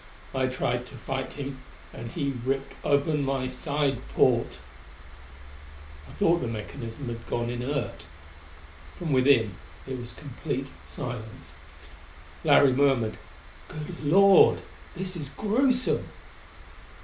I 0.33 0.47
tried 0.47 0.87
to 0.87 0.95
fight 0.95 1.33
him, 1.33 1.59
and 1.93 2.09
he 2.09 2.33
ripped 2.43 2.73
open 2.83 3.23
my 3.23 3.47
side 3.47 4.01
porte...." 4.15 4.55
I 6.09 6.13
thought 6.13 6.39
the 6.41 6.47
mechanism 6.47 7.05
had 7.07 7.27
gone 7.29 7.51
inert. 7.51 8.07
From 8.97 9.13
within 9.13 9.57
it 9.85 9.99
was 9.99 10.13
complete 10.13 10.69
silence. 10.87 11.51
Larry 12.43 12.73
murmured, 12.73 13.17
"Good 13.67 14.03
Lord, 14.03 14.63
this 14.95 15.15
is 15.15 15.29
gruesome!" 15.29 16.07